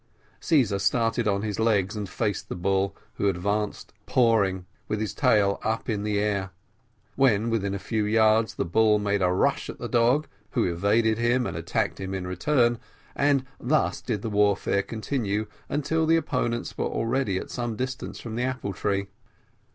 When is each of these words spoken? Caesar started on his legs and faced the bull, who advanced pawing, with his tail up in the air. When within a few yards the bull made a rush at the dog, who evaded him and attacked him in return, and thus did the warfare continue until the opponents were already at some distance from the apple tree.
Caesar 0.39 0.79
started 0.79 1.27
on 1.27 1.43
his 1.43 1.59
legs 1.59 1.95
and 1.95 2.09
faced 2.09 2.49
the 2.49 2.55
bull, 2.55 2.95
who 3.17 3.29
advanced 3.29 3.93
pawing, 4.07 4.65
with 4.87 4.99
his 4.99 5.13
tail 5.13 5.59
up 5.63 5.87
in 5.87 6.01
the 6.01 6.17
air. 6.17 6.49
When 7.15 7.51
within 7.51 7.75
a 7.75 7.77
few 7.77 8.05
yards 8.05 8.55
the 8.55 8.65
bull 8.65 8.97
made 8.97 9.21
a 9.21 9.29
rush 9.31 9.69
at 9.69 9.77
the 9.77 9.87
dog, 9.87 10.25
who 10.53 10.63
evaded 10.65 11.19
him 11.19 11.45
and 11.45 11.55
attacked 11.55 11.99
him 11.99 12.15
in 12.15 12.25
return, 12.25 12.79
and 13.15 13.45
thus 13.59 14.01
did 14.01 14.23
the 14.23 14.31
warfare 14.31 14.81
continue 14.81 15.45
until 15.69 16.07
the 16.07 16.17
opponents 16.17 16.75
were 16.79 16.85
already 16.87 17.37
at 17.37 17.51
some 17.51 17.75
distance 17.75 18.19
from 18.19 18.33
the 18.35 18.43
apple 18.43 18.73
tree. 18.73 19.05